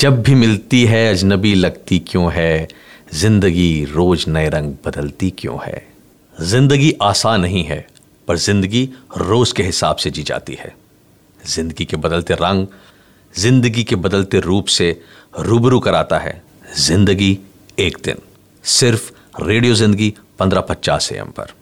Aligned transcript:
जब 0.00 0.22
भी 0.22 0.34
मिलती 0.34 0.84
है, 0.84 1.08
अजनबी 1.10 1.54
लगती 1.54 1.98
क्यों 1.98 2.32
है? 2.32 2.68
ज़िंदगी 3.14 3.84
रोज 3.84 4.24
नए 4.28 4.48
रंग 4.48 4.74
बदलती 4.84 5.30
क्यों 5.30 5.58
है? 5.64 5.82
ज़िंदगी 6.36 6.92
आसान 7.02 7.40
नहीं 7.40 7.62
है, 7.64 7.86
पर 8.28 8.36
ज़िंदगी 8.36 8.82
रोज 9.16 9.52
के 9.52 9.62
हिसाब 9.62 9.96
से 9.96 10.10
जी 10.10 10.22
जाती 10.22 10.54
है। 10.54 10.74
ज़िंदगी 11.40 11.84
के 11.84 11.96
बदलते 11.96 12.34
रंग, 12.34 12.66
ज़िंदगी 13.34 13.84
के 13.84 13.96
बदलते 13.96 14.40
रूप 14.40 14.66
से 14.68 14.88
रूबरू 15.38 15.80
कराता 15.80 16.18
है। 16.18 16.42
ज़िंदगी 16.78 17.38
एक 17.78 17.98
दिन, 18.04 18.22
सिर्फ़ 18.64 19.10
रेडियो 19.42 19.74
ज़िंदगी 19.74 20.12
पंद्रह 20.38 20.60
पचास 20.60 21.10
एम 21.12 21.30
पर। 21.30 21.52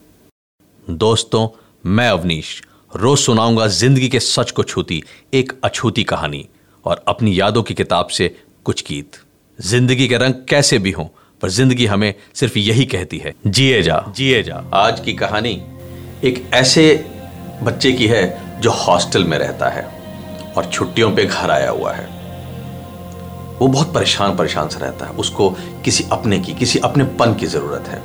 दोस्तों, 0.87 1.49
मैं 1.87 2.09
अवनीश, 2.09 2.61
रोज 2.97 3.19
सुनाऊँगा 3.19 3.67
ज़िंदगी 3.67 4.09
के 4.09 4.21
सच 4.21 4.51
को 4.51 4.63
छूती 4.65 5.03
एक 5.35 5.53
अछूती 5.65 6.05
कहानी। 6.05 6.47
और 6.85 7.05
अपनी 7.09 7.39
यादों 7.41 7.63
की 7.63 7.75
किताब 7.75 8.07
से 8.07 8.35
कुछ 8.65 8.85
गीत। 8.89 9.17
ज़िंदगी 9.59 10.09
के 10.09 10.17
रंग 10.17 10.35
कैसे 10.49 10.79
भी 10.79 10.91
हों, 10.91 11.07
पर 11.41 11.49
ज़िंदगी 11.49 11.87
हमें 11.87 12.15
सिर्फ़ 12.35 12.59
यही 12.59 12.85
कहती 12.87 13.19
है, 13.19 13.35
जिए 13.47 13.83
जा 13.83 14.05
जिए 14.17 14.43
जा। 14.43 14.65
आज 14.75 15.01
की 15.01 15.13
कहानी 15.13 15.61
एक 16.25 16.45
ऐसे 16.55 17.05
बच्चे 17.63 17.93
की 17.93 18.07
है 18.07 18.61
जो 18.61 18.71
हॉस्टल 18.71 19.25
में 19.25 19.39
रहता 19.39 19.69
है 19.69 19.83
और 20.57 20.71
छुट्टियों 20.73 21.11
पे 21.17 21.25
घर 21.25 21.51
आया 21.51 21.71
हुआ 21.71 21.93
है। 21.93 22.07
वो 23.59 23.69
बहुत 23.69 23.93
परेशान 23.95 24.37
परेशान 24.37 24.69
से 24.69 24.79
रहता 24.81 25.07
है। 25.07 25.13
उसको 25.13 25.51
किसी 25.85 26.05
अपने 26.13 26.39
की, 26.41 26.55
किसी 26.55 26.79
अपने 26.79 27.05
पन 27.05 27.35
की 27.35 27.47
ज़रूरत 27.47 27.89
है। 27.89 28.03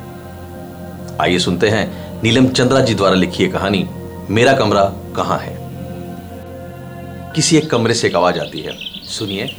आइए 1.20 1.38
सुनते 1.38 1.68
हैं 1.68 2.22
नीलम 2.22 2.48
चंद्रा 2.48 2.80
जी 2.80 2.94
द्वारा 2.94 3.14
लिखी 3.14 3.42
है 3.44 3.48
कहानी, 3.50 3.86
मेरा 4.30 4.52
कमरा 4.52 4.84
कहाँ 5.16 5.38
है? 5.38 5.63
किसी 7.34 7.56
एक 7.56 7.70
कमरे 7.70 7.94
से 7.94 8.08
एक 8.08 8.16
आवाज़ 8.16 8.38
आती 8.38 8.60
है। 8.60 8.72
सुनिए। 9.04 9.56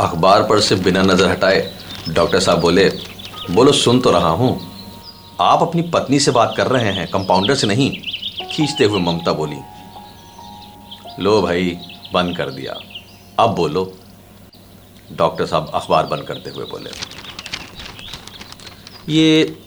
अखबार 0.00 0.42
पर 0.42 0.60
से 0.60 0.74
बिना 0.74 1.02
नज़र 1.02 1.30
हटाए 1.30 1.74
डॉक्टर 2.08 2.40
साहब 2.40 2.60
बोले, 2.60 2.88
बोलो, 3.50 3.72
सुन 3.72 4.00
तो 4.00 4.10
रहा 4.10 4.28
हूँ। 4.28 4.72
आप 5.40 5.62
अपनी 5.62 5.82
पत्नी 5.82 6.20
से 6.20 6.30
बात 6.30 6.54
कर 6.56 6.66
रहे 6.66 6.92
हैं, 6.92 7.06
कंपाउंडर 7.08 7.54
से 7.54 7.66
नहीं, 7.66 7.90
खींचते 8.46 8.84
हुए 8.84 9.00
ममता 9.00 9.32
बोली। 9.32 9.56
लो 11.22 11.42
भाई, 11.42 11.78
बंद 12.14 12.36
कर 12.36 12.50
दिया। 12.50 12.74
अब 13.38 13.54
बोलो। 13.54 13.94
डॉक्टर 15.12 15.46
साहब 15.46 15.70
अखबार 15.74 16.06
बंद 16.06 16.22
करते 16.22 16.50
हुए 16.50 16.64
बोले। 16.64 16.90
ये 19.12 19.58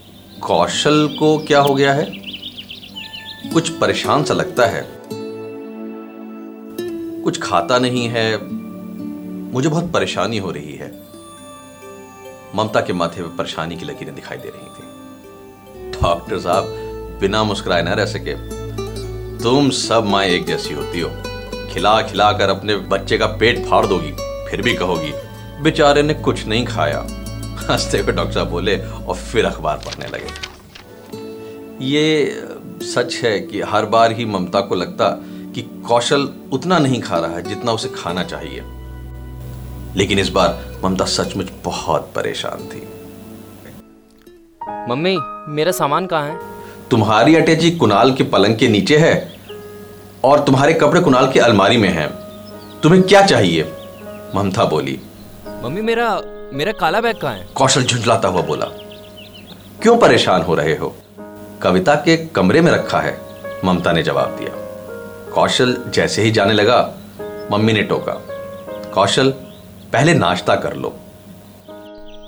कौशल 0.41 1.15
को 1.19 1.37
क्या 1.37 1.59
हो 1.59 1.75
गया 1.75 1.93
है? 1.93 2.05
कुछ 3.53 3.69
परेशान 3.69 4.23
सा 4.23 4.33
लगता 4.33 4.65
है। 4.65 4.96
कुछ 7.27 7.41
खाता 7.41 7.79
नहीं 7.79 8.07
है। 8.07 8.51
मुझे 9.53 9.69
बहुत 9.69 9.91
परेशानी 9.91 10.37
हो 10.37 10.51
रही 10.51 10.75
है। 10.75 11.03
ममता 12.55 12.81
के 12.81 12.93
माथे 12.93 13.21
पर 13.21 13.27
परेशानी 13.27 13.77
की 13.77 13.85
लकीरें 13.85 14.15
दिखाई 14.15 14.37
दे 14.37 14.49
रही 14.49 14.67
थी। 14.67 14.85
डॉक्टर 15.91 16.39
साहब, 16.39 16.63
बिना 17.21 17.43
मुस्कुराए 17.43 17.81
ना 17.81 17.93
रह 17.93 18.05
सके। 18.05 18.35
तुम 19.43 19.69
सब 19.69 20.05
माए 20.05 20.35
एक 20.35 20.45
जैसी 20.45 20.73
होती 20.73 20.99
हो। 20.99 21.09
खिला 21.73 22.01
खिला 22.01 22.31
कर 22.31 22.49
अपने 22.49 22.75
बच्चे 22.75 23.17
का 23.17 23.25
पेट 23.25 23.65
फाड़ 23.65 23.85
दोगी, 23.85 24.11
फिर 24.51 24.61
भी 24.61 24.73
कहोगी, 24.73 25.11
बेचारे 25.61 26.01
ने 26.01 26.13
कुछ 26.13 26.45
नहीं 26.45 26.65
खाया। 26.65 27.07
हँसते 27.69 27.99
हुए 27.99 28.11
डॉक्टर 28.11 28.33
साहब 28.33 28.49
बोले 28.49 28.77
और 28.79 29.15
फिर 29.15 29.45
अखबार 29.45 29.77
पढ़ने 29.77 30.07
लगे। 30.07 30.29
ये 31.85 32.35
सच 32.81 33.15
है 33.15 33.39
कि 33.39 33.61
हर 33.61 33.85
बार 33.85 34.11
ही 34.11 34.25
ममता 34.25 34.61
को 34.61 34.75
लगता 34.75 35.23
कि 35.57 35.83
कौशल 35.87 36.29
उतना 36.51 36.79
नहीं 36.79 37.01
खा 37.01 37.17
रहा 37.17 37.31
है 37.31 37.41
जितना 37.41 37.71
उसे 37.71 37.89
खाना 37.89 38.23
चाहिए। 38.23 38.63
लेकिन 39.95 40.19
इस 40.19 40.29
बार 40.29 40.77
ममता 40.85 41.05
सचमुच 41.05 41.47
बहुत 41.63 42.11
परेशान 42.15 42.67
थी। 42.67 42.87
मम्मी 44.91 45.17
मेरा 45.53 45.71
सामान 45.71 46.05
कहाँ 46.05 46.27
है? 46.29 46.39
तुम्हारी 46.91 47.35
अटैची 47.35 47.71
कुणाल 47.71 48.13
के 48.13 48.23
पलंग 48.23 48.57
के 48.57 48.67
नीचे 48.67 48.97
है 48.97 49.33
और 50.23 50.43
तुम्हारे 50.43 50.73
कपड़े 50.73 51.01
कुणाल 51.01 51.31
की 51.31 51.39
अलमारी 51.39 51.77
में 51.77 51.89
हैं। 51.89 52.09
तुम्हें 52.83 53.03
क्या 53.03 53.21
चाहिए? 53.21 53.73
ममता 54.35 54.65
बोली। 54.65 54.99
मम्मी 55.63 55.81
मेरा 55.81 56.21
मेरा 56.53 56.71
काला 56.71 57.01
बैग 57.01 57.17
कहाँ 57.17 57.33
है? 57.33 57.47
कौशल 57.55 57.83
झुंझलाता 57.83 58.27
हुआ 58.27 58.41
बोला। 58.41 58.65
क्यों 59.81 59.97
परेशान 59.97 60.41
हो 60.41 60.55
रहे 60.55 60.77
हो? 60.77 60.95
कविता 61.61 61.95
के 61.95 62.17
कमरे 62.17 62.61
में 62.61 62.71
रखा 62.71 62.99
है 62.99 63.21
ममता 63.65 63.91
ने 63.91 64.03
जवाब 64.03 64.37
दिया। 64.39 64.66
कौशल 65.33 65.75
जैसे 65.87 66.21
ही 66.21 66.31
जाने 66.31 66.53
लगा 66.53 66.79
मम्मी 67.51 67.73
ने 67.73 67.83
टोका 67.83 68.13
कौशल 68.93 69.29
पहले 69.93 70.13
नाश्ता 70.13 70.55
कर 70.55 70.75
लो। 70.75 70.95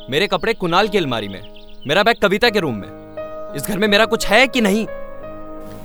मेरे 0.10 0.28
कपड़े 0.28 0.54
कुनाल 0.54 0.88
की 0.88 0.98
अलमारी 0.98 1.28
में 1.28 1.42
मेरा 1.88 2.04
बैग 2.04 2.18
कविता 2.22 2.50
के 2.50 2.60
रूम 2.60 2.76
में। 2.76 2.88
इस 3.56 3.68
घर 3.68 3.78
में 3.78 3.88
मेरा 3.88 4.06
कुछ 4.06 4.28
है 4.28 4.48
कि 4.48 4.62
नहीं? 4.62 4.86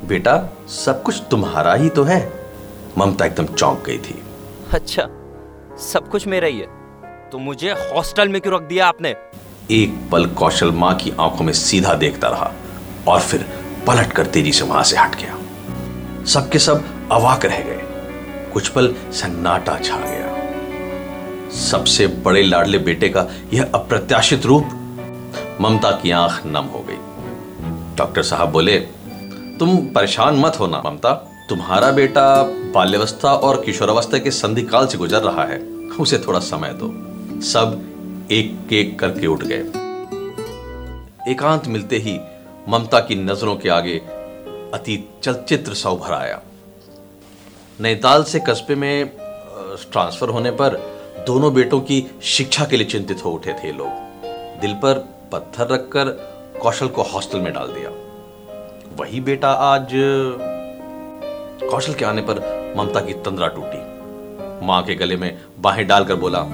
बेटा 0.09 0.37
सब 0.69 1.03
कुछ 1.03 1.23
तुम्हारा 1.31 1.75
ही 1.75 1.89
तो 1.89 2.05
है। 2.05 2.21
ममता 2.99 3.27
एकदम 3.27 3.47
चौंक 3.47 3.83
गई 3.87 3.99
थी। 3.99 4.23
अच्छा 4.73 5.03
सब 5.83 6.09
कुछ 6.11 6.27
मेरा 6.27 6.47
ही 6.47 6.59
है। 6.59 6.67
तो 7.31 7.39
मुझे 7.39 7.71
हॉस्टल 7.71 8.29
में 8.29 8.41
क्यों 8.41 8.55
रख 8.55 8.63
दिया 8.63 8.87
आपने? 8.87 9.15
एक 9.71 10.09
पल 10.13 10.27
कौशल 10.27 10.71
माँ 10.73 10.95
की 10.95 11.13
आँखों 11.21 11.45
में 11.45 11.53
सीधा 11.53 11.95
देखता 11.95 12.29
रहा 12.29 12.53
और 13.09 13.21
फिर 13.21 13.47
पलट 13.87 14.13
कर 14.13 14.27
तेज़ी 14.27 14.53
से 14.53 14.65
वहाँ 14.65 14.83
से 14.85 14.97
हट 14.97 15.15
गया। 15.15 16.25
सबके 16.25 16.59
सब 16.59 16.85
अवाक 17.13 17.45
रह 17.45 17.59
गए। 17.59 17.81
कुछ 18.53 18.69
पल 18.69 18.95
सन्नाटा 19.13 19.79
छा 19.79 19.97
गया। 19.97 20.25
सबसे 21.51 22.07
बड़े 22.07 22.43
लाडले 22.43 22.79
बेटे 22.79 23.09
का 23.09 23.27
यह 23.53 23.71
अप्रत्याशित 23.75 24.47
रूप 24.47 24.65
ममता 25.61 25.91
की 25.91 26.11
आँख 26.11 26.43
नम 26.47 26.65
हो 26.65 26.87
गई। 26.89 26.97
डॉक्टर 27.97 28.23
साहब 28.23 28.49
बोले, 28.49 28.79
तुम 29.59 29.77
परेशान 29.77 30.35
मत 30.35 30.57
होना 30.61 30.83
ममता। 30.87 31.13
तुम्हारा 31.49 31.91
बेटा 31.91 32.43
बाल्यावस्था 32.75 33.35
और 33.35 33.63
किशोरावस्था 33.65 34.19
के 34.19 34.31
संधिकाल 34.31 34.87
से 34.87 34.99
गुजर 34.99 35.19
रहा 35.19 35.45
है। 35.45 35.59
उसे 36.01 36.19
थोड़ा 36.19 36.39
समय 36.39 36.69
दो। 36.69 36.91
सब 37.41 37.83
एक 38.33 38.73
एक 38.73 38.99
करके 38.99 39.27
उठ 39.27 39.45
गए। 39.45 39.65
एकांत 41.33 41.67
मिलते 41.67 41.97
ही 41.97 42.21
ममता 42.69 43.01
की 43.01 43.15
नज़रों 43.15 43.57
के 43.57 43.69
आगे 43.69 43.99
अतीत 44.75 45.09
चलचित्र 45.23 45.75
सा 45.75 45.91
उभर 45.91 46.13
आया। 46.13 46.41
नैताल 47.81 48.23
से 48.25 48.39
कस्बे 48.41 48.75
में 48.75 49.07
ट्रांसफ़र 49.93 50.29
होने 50.29 50.51
पर 50.51 50.77
दोनों 51.27 51.53
बेटों 51.55 51.81
की 51.81 52.05
शिक्षा 52.25 52.65
के 52.65 52.77
लिए 52.77 52.87
चिंतित 52.87 53.25
हो 53.25 53.31
उठे 53.31 53.53
थे 53.55 53.73
लोग। 53.73 54.61
दिल 54.61 54.75
पर 54.75 54.99
पत्थर 55.33 55.69
रखकर 55.69 56.09
कौशल 56.63 56.89
को 56.89 57.03
हॉस्टल 57.03 57.41
में 57.41 57.53
डाल 57.53 57.73
दिया। 57.73 57.91
वही 58.97 59.21
बेटा 59.21 59.51
आज 59.65 59.89
कौशल 61.65 61.95
के 61.95 62.05
आने 62.05 62.23
पर 62.23 62.43
ममता 62.79 63.01
की 63.01 63.13
तंद्रा 63.25 63.49
टूटी। 63.49 64.67
माँ 64.67 64.83
के 64.83 64.95
गले 64.95 65.17
में 65.17 65.39
बाहें 65.59 65.87
डालकर 65.87 66.15
बोला 66.17 66.45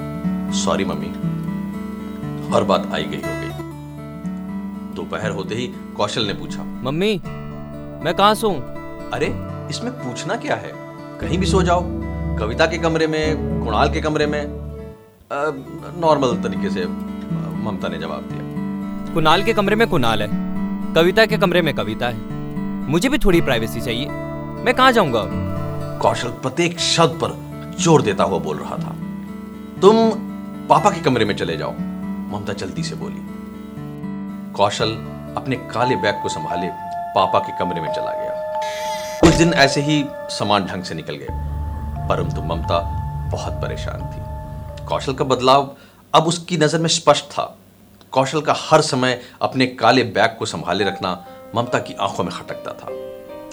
सॉरी 0.55 0.85
मम्मी 0.85 1.13
और 2.55 2.63
बात 2.63 2.91
आई 2.93 3.03
गई 3.03 3.17
हो 3.17 3.39
गई। 3.41 3.49
दोपहर 4.95 5.31
होते 5.31 5.55
ही 5.55 5.67
कौशल 5.97 6.27
ने 6.27 6.33
पूछा 6.33 6.63
मम्मी 6.83 7.15
मैं 8.05 8.13
कहा 8.13 8.33
सो 8.33 8.51
अरे 9.13 9.33
इसमें 9.69 9.91
पूछना 9.93 10.35
क्या 10.35 10.55
है? 10.55 10.79
कहीं 11.21 11.37
भी 11.37 11.45
सो 11.45 11.61
जाओ। 11.63 11.81
कविता 12.37 12.65
के 12.65 12.77
कमरे 12.77 13.07
में 13.07 13.63
कुणाल 13.63 13.89
के 13.93 14.01
कमरे 14.01 14.25
में। 14.25 14.41
नॉर्मल 16.01 16.35
तरीके 16.43 16.69
से 16.69 16.85
ममता 16.85 17.87
ने 17.87 17.97
जवाब 17.97 18.29
दिया। 18.31 19.13
कुणाल 19.13 19.43
के 19.43 19.53
कमरे 19.53 19.75
में 19.75 19.87
कुणाल 19.87 20.21
है। 20.21 20.27
कविता 20.95 21.25
के 21.25 21.37
कमरे 21.37 21.61
में 21.61 21.73
कविता 21.75 22.07
है। 22.07 22.89
मुझे 22.89 23.09
भी 23.09 23.17
थोड़ी 23.17 23.41
प्राइवेसी 23.41 23.81
चाहिए। 23.81 24.05
मैं 24.65 24.73
कहा 24.73 24.91
जाऊँगा 24.91 25.23
कौशल 26.01 26.29
प्रत्येक 26.41 26.79
शब्द 26.79 27.19
पर 27.23 27.37
ज़ोर 27.79 28.01
देता 28.01 28.23
हुआ 28.23 28.39
बोल 28.39 28.57
रहा 28.57 28.77
था। 28.77 28.95
तुम 29.81 29.95
पापा 30.69 30.89
के 30.89 31.01
कमरे 31.01 31.25
में 31.25 31.35
चले 31.35 31.57
जाओ। 31.57 31.71
ममता 32.31 32.53
जल्दी 32.53 32.83
से 32.83 32.95
बोली। 32.95 33.21
कौशल 34.53 34.91
अपने 35.37 35.55
काले 35.73 35.95
बैग 35.95 36.21
को 36.23 36.29
संभाले 36.29 36.67
पापा 37.15 37.39
के 37.39 37.57
कमरे 37.59 37.81
में 37.81 37.91
चला 37.93 38.11
गया। 38.11 38.20
दिन 39.41 39.53
ऐसे 39.53 39.81
ही 39.81 40.03
समान 40.29 40.65
ढंग 40.65 40.83
से 40.83 40.95
निकल 40.95 41.15
गए। 41.15 41.27
परंतु 42.09 42.41
ममता 42.41 42.79
बहुत 43.31 43.53
परेशान 43.53 44.01
थी। 44.11 44.85
कौशल 44.85 45.13
का 45.13 45.25
बदलाव 45.25 45.69
अब 46.13 46.27
उसकी 46.27 46.57
नज़र 46.57 46.79
में 46.79 46.87
स्पष्ट 46.89 47.25
था। 47.25 47.57
कौशल 48.11 48.41
का 48.41 48.55
हर 48.57 48.81
समय 48.81 49.19
अपने 49.41 49.67
काले 49.67 50.03
बैग 50.03 50.35
को 50.39 50.45
संभाले 50.45 50.83
रखना 50.83 51.25
ममता 51.55 51.79
की 51.79 51.93
आँखों 51.93 52.23
में 52.23 52.33
खटकता 52.33 52.73
था। 52.73 52.87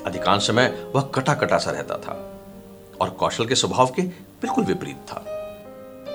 अधिकांश 0.07 0.47
समय 0.47 0.67
वह 0.95 1.03
कटा 1.15 1.35
कटा 1.35 1.59
सा 1.59 1.71
रहता 1.71 1.97
था 1.99 2.17
और 3.01 3.11
कौशल 3.11 3.47
के 3.47 3.55
स्वभाव 3.55 3.87
के 3.87 4.03
बिल्कुल 4.43 4.65
विपरीत 4.65 4.97
था। 4.97 5.25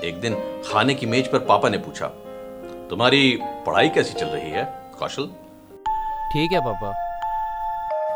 एक 0.03 0.21
दिन 0.21 0.35
खाने 0.67 0.93
की 0.93 1.05
मेज 1.05 1.31
पर 1.31 1.39
पापा 1.39 1.69
ने 1.69 1.77
पूछा 1.77 2.07
तुम्हारी 2.89 3.39
पढ़ाई 3.43 3.89
कैसी 3.89 4.13
चल 4.13 4.27
रही 4.27 4.51
है 4.51 4.63
कौशल? 4.99 5.27
ठीक 6.33 6.53
है 6.53 6.59
पापा। 6.59 6.99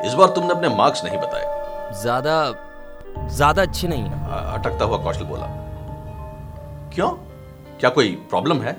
इस 0.06 0.13
बार 0.13 0.27
तुमने 0.27 0.54
अपने 0.54 0.69
मार्क्स 0.69 1.04
नहीं 1.04 1.18
बताए। 1.18 1.47
ज़्यादा 1.94 2.36
ज़्यादा 3.28 3.62
अच्छे 3.62 3.88
नहीं 3.88 4.04
है। 4.04 4.18
अटकता 4.54 4.86
हुआ 4.86 4.98
कौशल 4.98 5.24
बोला। 5.25 5.45
क्यों? 6.94 7.10
क्या 7.80 7.89
कोई 7.89 8.10
प्रॉब्लम 8.30 8.62
है? 8.62 8.78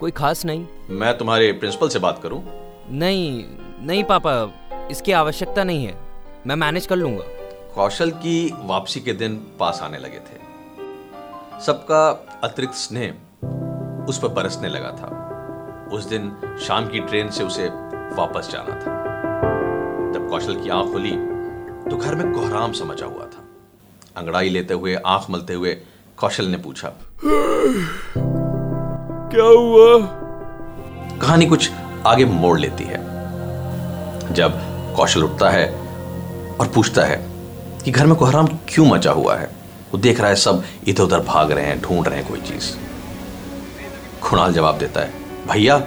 कोई 0.00 0.10
खास 0.10 0.44
नहीं। 0.44 0.66
मैं 0.90 1.16
तुम्हारे 1.18 1.52
प्रिंसिपल 1.52 1.88
से 1.88 1.98
बात 1.98 2.20
करूँ? 2.22 2.42
नहीं 2.90 3.44
नहीं 3.86 4.04
पापा 4.04 4.88
इसकी 4.90 5.12
आवश्यकता 5.12 5.64
नहीं 5.64 5.84
है। 5.86 5.94
मैं 6.46 6.56
मैनेज 6.56 6.86
कर 6.86 6.96
लूँगा। 6.96 7.24
कौशल 7.74 8.10
की 8.10 8.54
वापसी 8.64 9.00
के 9.00 9.12
दिन 9.12 9.36
पास 9.60 9.80
आने 9.82 9.98
लगे 9.98 10.18
थे। 10.18 10.42
सबका 11.64 12.08
अतिरिक्त 12.44 12.74
स्नेह 12.74 14.06
उस 14.08 14.18
पर 14.18 14.28
बरसने 14.28 14.68
लगा 14.68 14.90
था। 14.90 15.88
उस 15.92 16.04
दिन 16.04 16.32
शाम 16.66 16.88
की 16.88 17.00
ट्रेन 17.00 17.30
से 17.30 17.44
उसे 17.44 17.68
वापस 18.16 18.50
जाना 18.52 18.74
था। 18.74 18.92
जब 20.14 20.28
कौशल 20.30 20.60
की 20.62 20.68
आँख 20.70 20.92
खुली 20.92 21.16
तो 21.90 21.96
घर 21.96 22.14
में 22.14 22.32
कोहराम 22.32 22.72
समझा 22.72 23.06
हुआ 23.06 23.24
था। 23.24 23.42
अंगड़ाई 24.16 24.48
लेते 24.48 24.74
हुए 24.74 24.94
आँख 25.06 25.30
मलते 25.30 25.54
हुए 25.54 25.72
कौशल 26.16 26.44
ने 26.44 26.56
पूछा 26.56 26.92
क्या 29.30 29.44
हुआ? 29.44 29.98
कहानी 31.20 31.46
कुछ 31.46 31.70
आगे 32.06 32.24
मोड़ 32.24 32.58
लेती 32.60 32.84
है। 32.84 32.98
जब 34.34 34.52
कौशल 34.96 35.24
उठता 35.24 35.50
है 35.50 35.66
और 36.60 36.68
पूछता 36.74 37.04
है 37.04 37.16
कि 37.84 37.90
घर 37.90 38.06
में 38.06 38.16
कोहराम 38.16 38.46
क्यों 38.46 38.86
मचा 38.86 39.12
हुआ 39.12 39.36
है 39.36 39.50
वो 39.92 39.98
देख 39.98 40.20
रहा 40.20 40.28
है 40.28 40.36
सब 40.36 40.64
इधर 40.88 41.02
उधर 41.02 41.20
भाग 41.20 41.52
रहे 41.52 41.64
हैं 41.64 41.80
ढूंढ 41.80 42.08
रहे 42.08 42.18
हैं 42.18 42.28
कोई 42.28 42.40
चीज़। 42.40 42.72
खुणाल 44.22 44.52
जवाब 44.52 44.78
देता 44.78 45.00
है 45.00 45.12
भैया 45.48 45.82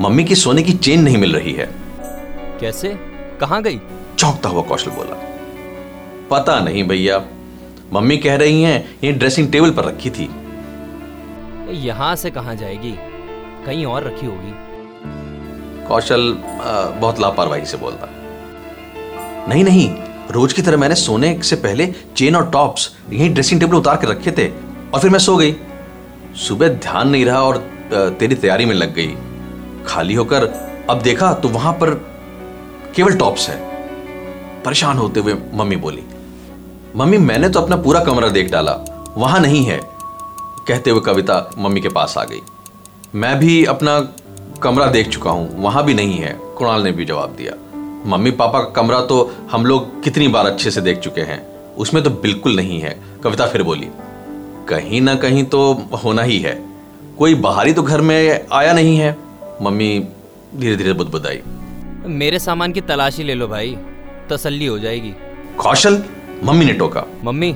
मम्मी 0.00 0.24
की 0.24 0.34
सोने 0.34 0.62
की 0.62 0.72
चेन 0.72 1.02
नहीं 1.02 1.18
मिल 1.18 1.34
रही 1.36 1.52
है। 1.52 1.68
कैसे? 2.60 2.88
कहाँ 3.40 3.62
गई? 3.62 3.80
चौंकता 4.20 4.48
हुआ 4.48 4.62
कौशल 4.62 4.90
बोला 4.90 5.14
पता 6.30 6.58
नहीं 6.60 6.82
भैया 6.88 7.18
मम्मी 7.92 8.16
कह 8.16 8.34
रही 8.36 8.62
हैं 8.62 8.98
ये 9.04 9.12
ड्रेसिंग 9.12 9.50
टेबल 9.52 9.70
पर 9.70 9.84
रखी 9.84 10.10
थी। 10.10 10.28
यहाँ 11.84 12.14
से 12.16 12.30
कहाँ 12.30 12.54
जाएगी? 12.56 12.92
कहीं 13.66 13.84
और 13.86 14.04
रखी 14.04 14.26
होगी? 14.26 14.52
कौशल 15.88 16.32
बहुत 17.00 17.20
लापरवाही 17.20 17.64
से 17.66 17.76
बोलता 17.76 18.08
नहीं 19.48 19.64
नहीं 19.64 19.88
रोज 20.32 20.52
की 20.52 20.62
तरह 20.62 20.76
मैंने 20.76 20.94
सोने 20.94 21.32
से 21.42 21.56
पहले 21.56 21.86
चेन 22.16 22.36
और 22.36 22.50
टॉप्स 22.50 22.90
यही 23.10 23.28
ड्रेसिंग 23.28 23.60
टेबल 23.60 23.76
उतार 23.76 23.96
के 23.96 24.06
रखे 24.06 24.32
थे 24.32 24.48
और 24.48 25.00
फिर 25.00 25.10
मैं 25.10 25.18
सो 25.18 25.36
गई। 25.36 25.54
सुबह 26.38 26.68
ध्यान 26.68 27.08
नहीं 27.08 27.24
रहा 27.24 27.42
और 27.42 27.56
तेरी 28.20 28.34
तैयारी 28.36 28.64
में 28.64 28.74
लग 28.74 28.94
गई। 28.94 29.16
खाली 29.86 30.14
होकर 30.14 30.46
अब 30.90 31.02
देखा 31.02 31.32
तो 31.34 31.48
वहाँ 31.48 31.72
पर 31.72 31.94
केवल 32.96 33.16
टॉप्स 33.18 33.48
है। 33.48 33.69
परेशान 34.64 34.98
होते 34.98 35.20
हुए 35.20 35.34
मम्मी 35.54 35.76
बोली, 35.78 36.02
मम्मी, 36.96 37.18
मैंने 37.20 37.48
तो 37.48 37.60
अपना 37.60 37.76
पूरा 37.78 38.00
कमरा 38.04 38.28
देख 38.30 38.50
डाला, 38.52 38.72
वहाँ 39.16 39.40
नहीं 39.40 39.64
है। 39.64 39.80
कहते 40.68 40.90
हुए 40.90 41.00
कविता 41.00 41.38
मम्मी 41.58 41.80
के 41.80 41.88
पास 41.90 42.16
आ 42.18 42.24
गई, 42.24 42.40
मैं 43.14 43.38
भी 43.38 43.64
अपना 43.66 43.98
कमरा 44.62 44.86
देख 44.88 45.08
चुका 45.08 45.30
हूँ, 45.30 45.62
वहाँ 45.62 45.84
भी 45.84 45.94
नहीं 45.94 46.18
है, 46.18 46.32
कुणाल 46.58 46.82
ने 46.82 46.92
भी 46.92 47.04
जवाब 47.04 47.34
दिया, 47.36 47.52
मम्मी, 48.06 48.30
पापा 48.32 48.60
का 48.60 48.70
कमरा 48.72 49.00
तो 49.02 49.18
हम 49.50 49.66
लोग 49.66 50.02
कितनी 50.04 50.28
बार 50.28 50.46
अच्छे 50.46 50.70
से 50.70 50.80
देख 50.80 50.98
चुके 50.98 51.20
हैं, 51.22 51.40
उसमें 51.76 52.02
तो 52.04 52.10
बिल्कुल 52.12 52.56
नहीं 52.56 52.80
है, 52.80 52.98
कविता 53.24 53.46
फिर 53.46 53.62
बोली, 53.62 53.88
कहीं 54.68 55.00
ना 55.00 55.14
कहीं 55.16 55.44
तो 55.46 55.60
होना 56.04 56.22
ही 56.22 56.38
है, 56.38 56.54
कोई 57.18 57.34
बाहरी 57.36 57.72
तो 57.72 57.82
घर 57.82 58.00
में 58.00 58.46
आया 58.52 58.72
नहीं 58.72 58.96
है? 58.98 59.16
मम्मी 59.62 59.88
धीरे 60.54 60.76
धीरे 60.76 60.92
बुदबुदाई, 60.92 61.40
मेरे 62.06 62.38
सामान 62.38 62.72
की 62.72 62.80
तलाशी 62.82 63.22
ले 63.22 63.34
लो 63.34 63.48
भाई। 63.48 63.76
तसल्ली 64.32 64.66
हो 64.66 64.78
जाएगी। 64.78 65.14
कौशल 65.56 66.02
मम्मी 66.44 66.64
ने 66.64 66.72
टोका। 66.72 67.04
मम्मी 67.24 67.54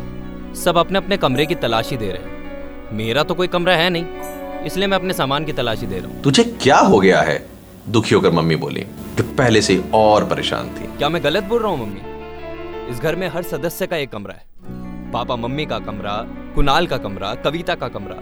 सब 0.57 0.79
अपने 0.79 0.99
अपने 0.99 1.17
कमरे 1.17 1.47
की 1.47 1.55
तलाशी 1.55 1.97
दे 1.97 2.11
रहे 2.13 2.23
हैं। 2.23 2.93
मेरा 2.93 3.23
तो 3.23 3.35
कोई 3.35 3.47
कमरा 3.47 3.77
है 3.77 3.89
नहीं 3.91 4.65
इसलिए 4.67 4.87
मैं 4.87 4.97
अपने 4.97 5.13
सामान 5.13 5.45
की 5.45 5.53
तलाशी 5.53 5.87
दे 5.87 5.99
रहा 5.99 6.09
हूँ। 6.09 6.23
तुझे 6.23 6.45
क्या 6.63 6.79
हो 6.79 6.99
गया 6.99 7.21
है? 7.21 7.47
दुखी 7.89 8.15
होकर 8.15 8.31
मम्मी 8.31 8.57
बोली 8.57 8.81
जो 9.17 9.25
पहले 9.39 9.61
से 9.63 9.83
और 9.95 10.25
परेशान 10.25 10.69
थी। 10.69 10.87
क्या 10.99 11.09
मैं 11.09 11.23
गलत 11.25 11.45
बोल 11.45 11.63
रहा 11.63 11.71
हूँ 11.71 11.87
मम्मी? 11.87 12.93
इस 12.93 13.01
घर 13.01 13.17
में 13.17 13.29
हर 13.29 13.43
सदस्य 13.43 13.87
का 13.87 13.97
एक 13.97 14.13
कमरा 14.13 14.35
है। 14.35 15.13
पापा 15.13 15.37
मम्मी 15.37 15.67
का 15.67 15.79
कमरा 15.79 16.17
कुणाल 16.55 16.87
का 16.87 16.97
कमरा 16.99 17.35
कविता 17.35 17.75
का 17.75 17.89
कमरा। 17.89 18.15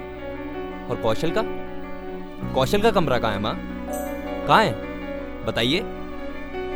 और 0.91 1.01
कौशल 1.03 1.31
का? 1.31 1.43
कौशल 2.55 2.81
का 2.81 2.91
कमरा 2.91 3.19
कहाँ 3.19 3.33
है 3.33 3.41
माँ? 3.41 3.55
कहाँ 4.47 4.65
है? 4.65 4.73
बताइए। 5.47 5.81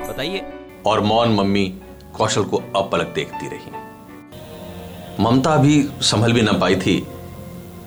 बताइए। 0.08 0.44
और 0.86 1.00
मौन 1.00 1.34
मम्मी 1.34 1.64
कौशल 2.16 2.44
को 2.44 2.56
अब 2.56 2.88
पलक 2.92 3.06
देखती 3.06 3.48
रही। 3.48 3.70
ममता 5.20 5.56
भी 5.56 5.82
संभल 6.00 6.32
भी 6.32 6.42
न 6.42 6.58
पाई 6.60 6.76
थी 6.76 7.06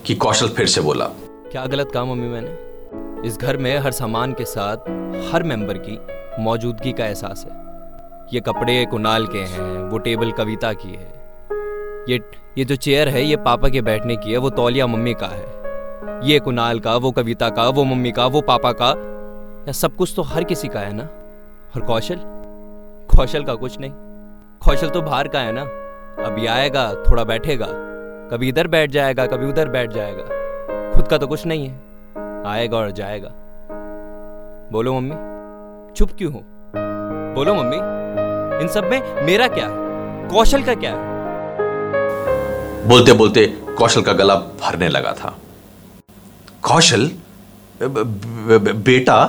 कि 0.05 0.15
कौशल 0.15 0.47
फिर 0.47 0.67
से 0.67 0.81
बोला, 0.81 1.05
क्या 1.51 1.65
गलत 1.65 1.91
कहा 1.91 2.05
मम्मी 2.05 2.27
मैंने? 2.27 3.27
इस 3.27 3.37
घर 3.37 3.57
में 3.57 3.77
हर 3.79 3.91
सामान 3.91 4.33
के 4.33 4.45
साथ 4.45 4.77
हर 5.33 5.43
मेंबर 5.43 5.77
की 5.77 5.99
मौजूदगी 6.43 6.91
का 6.91 7.05
एहसास 7.05 7.45
है। 7.49 7.57
ये 8.33 8.39
कपड़े 8.39 8.85
कुणाल 8.85 9.27
के 9.27 9.39
हैं, 9.39 9.89
वो 9.89 9.97
टेबल 9.97 10.31
कविता 10.31 10.73
की 10.73 10.89
है। 10.89 11.07
ये 12.09 12.19
ये 12.57 12.65
जो 12.65 12.75
चेयर 12.75 13.09
है, 13.09 13.23
ये 13.23 13.35
पापा 13.35 13.69
के 13.69 13.81
बैठने 13.81 14.15
की 14.15 14.31
है, 14.31 14.37
वो 14.37 14.49
तौलिया 14.49 14.87
मम्मी 14.87 15.13
का 15.13 15.27
है। 15.27 16.29
ये 16.29 16.39
कुणाल 16.39 16.79
का, 16.79 16.95
वो 16.95 17.11
कविता 17.11 17.49
का, 17.49 17.69
वो 17.69 17.83
मम्मी 17.83 18.11
का, 18.11 18.25
वो 18.25 18.41
पापा 18.41 18.71
का, 18.71 18.89
या 19.67 19.71
सब 19.71 19.95
कुछ 19.95 20.13
तो 20.15 20.21
हर 20.21 20.43
किसी 20.43 20.67
का 20.67 20.79
है 20.79 20.93
ना? 20.93 21.03
और 21.75 21.81
कौशल? 21.81 22.38
कौशल 23.15 23.43
का 23.43 23.53
कुछ 23.55 23.79
नहीं। 23.79 23.91
कौशल 24.65 24.89
तो 24.89 25.01
बाहर 25.01 25.27
का 25.27 25.39
है 25.39 25.51
ना। 25.51 25.61
अभी 26.23 26.45
आएगा, 26.47 26.93
थोड़ा 26.93 27.23
बैठेगा। 27.23 27.67
कभी 28.31 28.49
इधर 28.49 28.67
बैठ 28.67 28.91
जाएगा, 28.91 29.25
कभी 29.25 29.45
उधर 29.45 29.69
बैठ 29.69 29.91
जाएगा। 29.91 30.23
खुद 30.93 31.07
का 31.07 31.17
तो 31.17 31.27
कुछ 31.27 31.45
नहीं 31.45 31.67
है। 31.67 31.75
आएगा 32.47 32.77
और 32.77 32.91
जाएगा। 32.91 33.29
बोलो 34.71 34.93
मम्मी, 34.93 35.15
चुप 35.93 36.11
क्यों 36.17 36.33
हो? 36.33 36.43
बोलो 37.35 37.55
मम्मी, 37.55 37.77
इन 38.61 38.67
सब 38.67 38.83
में 38.83 39.25
मेरा 39.25 39.47
क्या 39.47 39.67
है? 39.67 39.87
कौशल 40.29 40.63
का 40.63 40.75
क्या 40.75 40.91
है? 40.95 41.07
बोलते 42.87 43.13
बोलते 43.13 43.45
कौशल 43.77 44.01
का 44.01 44.13
गला 44.13 44.35
भरने 44.35 44.89
लगा 44.89 45.13
था। 45.13 45.37
कौशल 46.61 47.11
बेटा, 47.81 49.25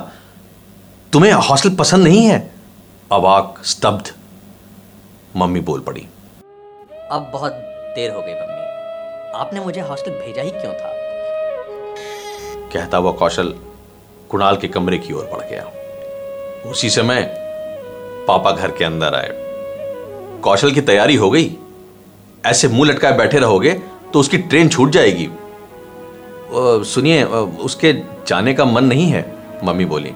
तुम्हें 1.12 1.33
हॉस्टल 1.33 1.71
पसंद 1.71 2.05
नहीं 2.05 2.26
है? 2.26 2.60
अवाक 3.12 3.55
स्तब्ध। 3.65 4.12
मम्मी 5.37 5.61
बोल 5.61 5.81
पड़ी। 5.81 6.07
अब 7.11 7.31
बहुत 7.33 7.53
देर 7.95 8.11
हो 8.11 8.21
गई 8.21 8.35
मम्मी। 8.35 9.39
आपने 9.39 9.61
मुझे 9.61 9.81
हॉस्टल 9.81 10.11
भेजा 10.11 10.43
ही 10.43 10.51
क्यों 10.51 10.73
था? 10.73 10.93
कहता 12.73 12.97
हुआ 12.97 13.12
कौशल 13.12 13.52
कुणाल 14.31 14.57
के 14.57 14.69
कमरे 14.69 14.99
की 14.99 15.12
ओर 15.12 15.29
बढ़ 15.33 15.45
गया। 15.50 15.64
उसी 16.71 16.90
समय 16.90 17.23
पापा 18.29 18.52
घर 18.52 18.71
के 18.71 18.85
अंदर 18.85 19.14
आए। 19.14 19.31
कौशल 20.40 20.73
की 20.73 20.81
तैयारी 20.83 21.17
हो 21.17 21.31
गई? 21.31 21.50
ऐसे 22.47 22.69
मुँह 22.69 22.90
लटकाए 22.90 23.12
बैठे 23.12 23.38
रहोगे 23.38 23.73
तो 24.12 24.21
उसकी 24.21 24.38
ट्रेन 24.38 24.69
छूट 24.69 24.90
जाएगी। 24.90 25.29
सुनिए 26.87 27.23
उसके 27.64 27.93
जाने 28.26 28.55
का 28.55 28.64
मन 28.64 28.85
नहीं 28.85 29.11
है 29.11 29.31
मम्मी 29.64 29.85
बोली। 29.85 30.14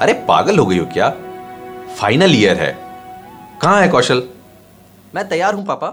अरे, 0.00 0.12
पागल 0.12 0.58
हो 0.58 0.66
गई 0.66 0.78
हो 0.78 0.86
क्या? 0.86 1.10
फाइनल 1.94 2.34
ईयर 2.34 2.56
है। 2.56 2.78
कहाँ 3.62 3.80
है 3.80 3.88
कौशल? 3.88 4.28
मैं 5.14 5.28
तैयार 5.28 5.54
हूँ, 5.54 5.66
पापा। 5.66 5.88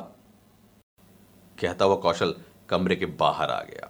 कहता 1.62 1.86
हुआ 1.86 1.96
कौशल 1.96 2.36
कमरे 2.70 2.96
के 2.96 3.06
बाहर 3.06 3.52
आ 3.52 3.62
गया। 3.62 3.90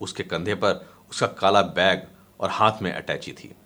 उसके 0.00 0.22
कंधे 0.22 0.54
पर 0.54 0.86
उसका 1.10 1.26
काला 1.26 1.62
बैग 1.62 2.02
और 2.40 2.48
हाथ 2.50 2.72
में 2.82 2.92
अटैची 2.92 3.32
थी। 3.32 3.56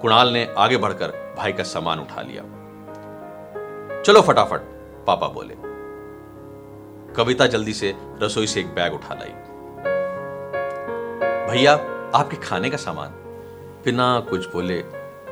कुणाल 0.00 0.28
ने 0.28 0.54
आगे 0.58 0.76
बढ़कर 0.76 1.34
भाई 1.38 1.52
का 1.52 1.62
सामान 1.62 2.00
उठा 2.00 2.20
लिया। 2.20 2.42
चलो 4.02 4.22
फटाफट, 4.22 4.60
पापा 5.06 5.28
बोले। 5.28 5.54
कविता 7.14 7.46
जल्दी 7.46 7.72
से 7.72 7.94
रसोई 7.98 8.46
से 8.46 8.60
एक 8.60 8.66
बैग 8.66 8.92
उठा 8.94 9.14
लाई। 9.14 9.32
भैया, 11.50 11.72
आपके 12.14 12.36
खाने 12.36 12.70
का 12.70 12.76
सामान। 12.76 13.21
बिना 13.84 14.20
कुछ 14.20 14.52
बोले 14.52 14.82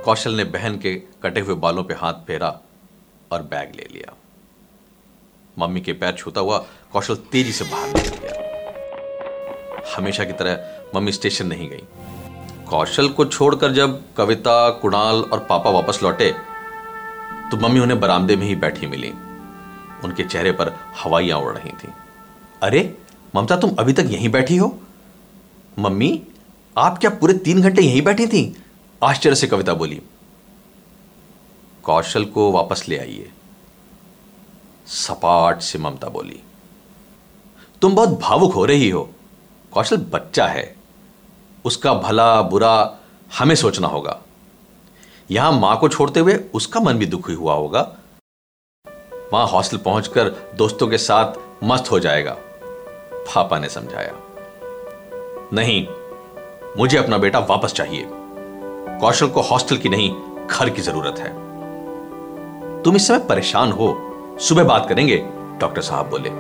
कौशल 0.05 0.33
ने 0.33 0.45
बहन 0.45 0.79
के 0.79 0.95
कटे 1.23 1.41
हुए 1.41 1.55
बालों 1.55 1.85
पे 1.85 1.95
हाथ 1.95 2.13
फेरा 2.13 2.59
और 3.33 3.43
बैग 3.43 3.73
ले 3.77 3.87
लिया। 3.93 4.15
मम्मी 5.59 5.81
के 5.81 5.93
पैर 5.93 6.15
छूता 6.15 6.41
हुआ 6.41 6.59
कौशल 6.93 7.15
तेज़ी 7.15 7.53
से 7.53 7.65
बाहर 7.65 7.87
निकल 7.87 8.17
गया। 8.17 9.95
हमेशा 9.97 10.25
की 10.25 10.33
तरह 10.33 10.83
मम्मी 10.95 11.13
स्टेशन 11.13 11.47
नहीं 11.47 11.69
गई। 11.71 11.83
कौशल 12.69 13.09
को 13.09 13.25
छोड़कर 13.25 13.73
जब 13.73 14.03
कविता, 14.17 14.71
कुणाल 14.71 15.17
और 15.17 15.39
पापा 15.39 15.71
वापस 15.71 16.03
लौटे 16.03 16.31
तो 17.51 17.57
मम्मी 17.57 17.81
उन्हें 17.81 18.01
बरामदे 18.01 18.37
में 18.37 18.47
ही 18.47 18.55
बैठी 18.55 18.87
मिली। 18.87 19.11
उनके 20.05 20.25
चेहरे 20.25 20.53
पर 20.53 20.77
हवाइयाँ 21.03 21.39
उड़ 21.39 21.59
रही 21.59 21.71
थी। 21.71 21.89
अरे, 22.63 22.99
ममता, 23.37 23.57
तुम 23.57 23.75
अभी 23.79 23.93
तक 23.93 24.05
यहीं 24.07 24.29
बैठी 24.29 24.57
हो? 24.57 24.79
मम्मी 25.79 26.23
आप 26.79 26.99
क्या 26.99 27.11
पूरे 27.11 27.35
तीन 27.35 27.63
घंटे 27.63 27.83
यहीं 27.83 28.03
बैठी 28.03 28.27
थी? 28.27 28.65
आश्चर्य 29.05 29.35
से 29.35 29.47
कविता 29.47 29.75
बोली। 29.75 30.03
कौशल 31.83 32.25
को 32.25 32.53
वापस 32.53 32.85
ले 32.89 32.99
आइए। 32.99 33.33
सपाट 34.87 35.61
से 35.61 35.79
ममता 35.79 36.09
बोली। 36.09 36.41
तुम 37.83 37.95
बहुत 37.95 38.09
भावुक 38.09 38.55
हो 38.55 38.65
रही 38.65 38.91
हो। 38.91 39.11
कौशल 39.73 39.97
बच्चा 39.97 40.47
है। 40.47 40.77
उसका 41.65 41.95
भला 41.95 42.43
बुरा 42.43 42.99
हमें 43.39 43.55
सोचना 43.55 43.89
होगा। 43.89 44.23
यहाँ 45.31 45.53
माँ 45.53 45.79
को 45.79 45.89
छोड़ते 45.89 46.21
हुए 46.21 46.35
उसका 46.55 46.81
मन 46.81 46.99
भी 46.99 47.07
दुखी 47.07 47.33
हुआ 47.33 47.55
होगा। 47.55 47.97
वहाँ 49.33 49.47
हॉस्टल 49.47 49.77
पहुंचकर 49.77 50.29
दोस्तों 50.55 50.89
के 50.89 50.99
साथ 50.99 51.33
मस्त 51.65 51.91
हो 51.91 51.99
जाएगा। 52.01 52.37
पापा 53.15 53.59
ने 53.59 53.69
समझाया। 53.69 54.13
नहीं 55.53 55.87
मुझे 56.79 56.99
अपना 56.99 57.19
बेटा 57.19 57.39
वापस 57.39 57.73
चाहिए। 57.73 58.07
कौशल 59.01 59.29
को 59.29 59.41
हॉस्टल 59.41 59.77
की 59.77 59.89
नहीं, 59.89 60.15
घर 60.47 60.71
की 60.71 60.83
ज़रूरत 60.83 61.19
है। 61.19 61.29
तुम 62.83 62.97
इस 62.97 63.09
समय 63.09 63.19
परेशान 63.19 63.73
हो। 63.73 64.07
सुबह 64.41 64.65
बात 64.65 64.89
करेंगे, 64.89 65.17
डॉक्टर 65.35 65.83
साहब 65.83 66.11
बोले। 66.11 66.31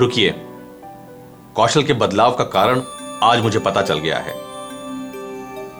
रुकिए। 0.00 0.30
कौशल 1.54 1.82
के 1.82 1.92
बदलाव 1.92 2.34
का 2.34 2.44
कारण 2.44 2.82
आज 3.22 3.40
मुझे 3.40 3.58
पता 3.58 3.82
चल 3.82 3.98
गया 3.98 4.18
है। 4.18 4.34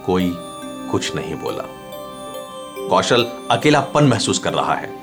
कोई 0.07 0.35
कुछ 0.91 1.15
नहीं 1.15 1.35
बोला। 1.35 1.65
कौशल 2.89 3.27
अकेलापन 3.51 4.05
महसूस 4.05 4.39
कर 4.39 4.53
रहा 4.53 4.75
है, 4.75 4.99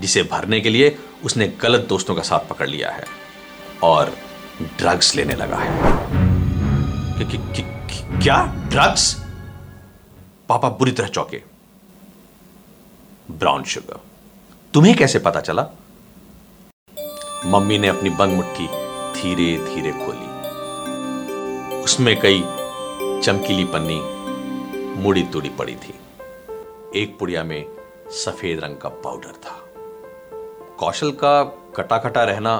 जिसे 0.00 0.22
भरने 0.22 0.60
के 0.60 0.68
लिए 0.68 0.98
उसने 1.24 1.48
गलत 1.48 1.86
दोस्तों 1.88 2.14
का 2.14 2.22
साथ 2.22 2.48
पकड़ 2.48 2.68
लिया 2.68 2.90
है 2.90 3.04
और 3.82 4.12
ड्रग्स 4.62 5.16
लेने 5.16 5.34
लगा 5.34 5.56
है। 5.56 6.27
क्या? 7.24 8.46
ड्रग्स 8.46 9.24
पापा 10.48 10.68
बुरी 10.68 10.92
तरह 10.92 11.08
चौके। 11.08 11.42
ब्राउन 13.30 13.64
शुगर 13.64 14.00
तुम्हें 14.74 14.96
कैसे 14.96 15.18
पता 15.18 15.40
चला? 15.40 15.66
मम्मी 17.46 17.78
ने 17.78 17.88
अपनी 17.88 18.10
बंद 18.10 18.34
मुट्ठी 18.34 18.66
धीरे 19.12 19.64
धीरे 19.64 19.92
खोली। 19.92 20.28
उसमें 21.78 22.20
कई 22.20 22.40
चमकीली 23.22 23.64
पन्नी 23.64 24.00
मुड़ी 25.02 25.22
तुड़ी 25.22 25.48
पड़ी 25.48 25.76
थी। 25.76 25.94
एक 26.96 27.16
पुड़िया 27.18 27.44
में 27.44 27.66
सफ़ेद 28.10 28.60
रंग 28.60 28.76
का 28.76 28.88
पाउडर 28.88 29.32
था। 29.32 29.64
कौशल 30.78 31.10
का 31.10 31.44
कटा 31.76 31.98
कटा 31.98 32.24
रहना, 32.24 32.56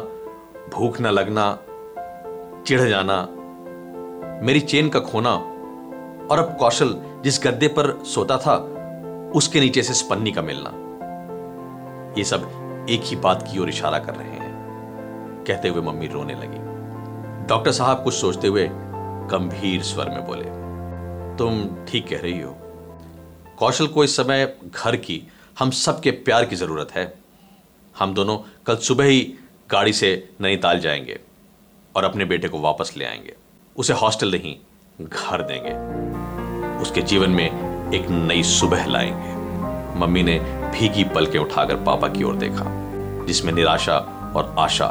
भूख 0.75 1.01
न 1.01 1.07
लगना, 1.07 1.59
चिढ़ 2.67 2.89
जाना 2.89 3.29
मेरी 4.43 4.61
चेन 4.61 4.89
का 4.89 5.01
खोना 5.01 5.35
और 6.31 6.39
अब 6.39 6.57
कौशल 6.61 6.95
जिस 7.25 7.41
गद्दे 7.45 7.69
पर 7.69 8.05
सोता 8.05 8.37
था, 8.39 8.57
उसके 9.35 9.61
नीचे 9.61 9.83
से 9.83 9.95
स्पन्नी 9.95 10.33
का 10.33 10.43
मिलना। 10.43 10.71
ये 12.19 12.25
सब 12.25 12.51
एक 12.91 13.01
ही 13.05 13.17
बात 13.17 13.43
की 13.43 13.59
ओर 13.59 13.69
इशारा 13.69 13.99
कर 13.99 14.15
रहे 14.15 14.29
हैं। 14.29 15.45
कहते 15.47 15.69
हुए 15.69 15.83
मम्मी 15.83 16.07
रोने 16.07 16.35
लगी। 16.35 16.59
डॉक्टर 17.47 17.73
साहब 17.73 18.05
कुछ 18.05 18.15
सोचते 18.15 18.49
हुए 18.49 18.69
गंभीर 19.31 19.83
स्वर 19.83 20.09
में 20.09 20.27
बोले, 20.27 20.45
तुम 21.37 21.85
ठीक 21.89 22.09
कह 22.09 22.19
रही 22.19 22.41
हो। 22.41 22.57
कौशल 23.59 23.87
को 23.87 24.05
इस 24.05 24.17
समय 24.17 24.57
घर 24.75 24.97
की, 24.97 25.23
हम 25.59 25.71
सबके 25.71 26.11
प्यार 26.11 26.45
की 26.45 26.57
ज़रूरत 26.57 26.89
है। 26.93 27.15
हम 27.99 28.15
दोनों 28.15 28.39
कल 28.67 28.77
सुबह 28.77 29.05
ही 29.05 29.35
गाड़ी 29.71 29.93
से 29.93 30.31
नैनीताल 30.41 30.81
जाएँगे 30.81 31.21
और 31.97 32.05
अपने 32.05 32.25
बेटे 32.25 32.49
को 32.49 32.61
वापस 32.61 32.95
ले 32.97 33.05
आएँगे। 33.05 33.37
उसे 33.79 33.93
हॉस्टल 33.93 34.31
नहीं, 34.31 34.57
घर 35.01 35.43
देंगे। 35.43 35.71
उसके 36.83 37.03
जीवन 37.03 37.31
में 37.31 37.47
एक 37.95 38.07
नई 38.11 38.43
सुबह 38.43 38.87
लाएँगे। 38.87 39.39
मम्मी 40.01 40.23
ने 40.23 40.39
भीगी 40.75 41.05
पलकें 41.05 41.39
उठाकर 41.39 41.77
पापा 41.77 42.09
की 42.09 42.23
ओर 42.23 42.35
देखा, 42.35 42.65
जिसमें 43.25 43.53
निराशा 43.53 43.97
और 44.37 44.55
आशा 44.59 44.87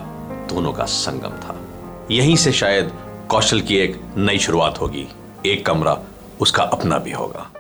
दोनों 0.49 0.73
का 0.73 0.85
संगम 0.85 1.29
था। 1.29 1.55
यहीं 2.11 2.35
से 2.35 2.51
शायद 2.51 2.93
कौशल 3.29 3.61
की 3.61 3.77
एक 3.77 4.01
नई 4.17 4.39
शुरुआत 4.39 4.81
होगी। 4.81 5.07
एक 5.45 5.65
कमरा 5.65 6.01
उसका 6.41 6.63
अपना 6.63 6.97
भी 6.97 7.11
होगा। 7.11 7.51